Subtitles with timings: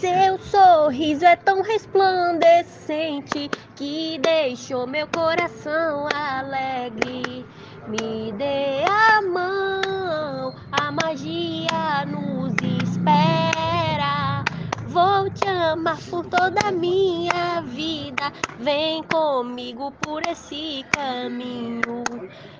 [0.00, 7.44] Seu sorriso é tão resplandecente que deixou meu coração alegre.
[7.86, 14.42] Me dê a mão, a magia nos espera.
[14.86, 18.32] Vou te amar por toda a minha vida.
[18.58, 22.04] Vem comigo por esse caminho.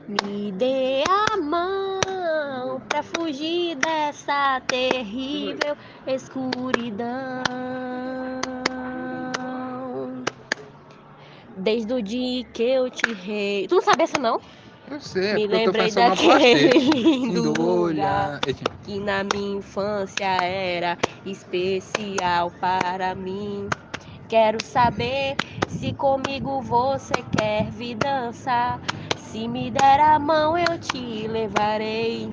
[0.07, 2.00] Me dê a mão
[2.89, 5.77] pra fugir dessa terrível
[6.07, 7.43] escuridão.
[11.57, 13.69] Desde o dia que eu te rei.
[13.69, 14.41] Tu não sabe essa não?
[14.91, 18.41] Eu sei, é Me lembrei daquele lindo olhar.
[18.85, 23.69] Que na minha infância era especial para mim.
[24.29, 25.37] Quero saber
[25.69, 28.81] se comigo você quer vir dançar.
[29.17, 32.29] Se me der a mão, eu te levarei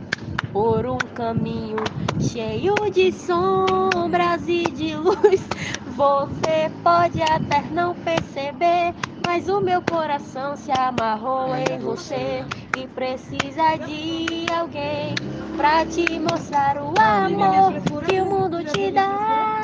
[0.52, 1.78] por um caminho
[2.20, 5.48] cheio de sombras e de luz.
[5.96, 8.94] Você pode até não perceber,
[9.26, 12.46] mas o meu coração se amarrou em você
[12.78, 15.16] e precisa de alguém
[15.56, 17.74] pra te mostrar o amor
[18.08, 19.60] que o mundo te dá.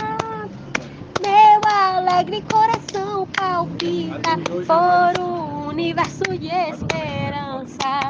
[1.21, 4.37] Meu alegre coração palpita
[4.67, 8.02] por um universo de esperança.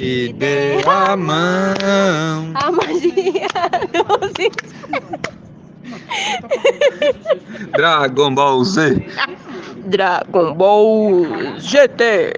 [0.00, 2.52] Me dê a mão.
[2.54, 3.48] A magia
[3.92, 4.32] dos
[7.72, 9.06] Dragon Ball Z.
[9.86, 11.26] Dragon Ball
[11.58, 12.32] GT.